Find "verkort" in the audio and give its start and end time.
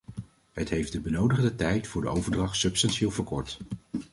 3.11-3.59